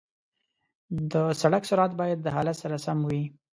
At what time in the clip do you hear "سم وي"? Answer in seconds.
2.85-3.23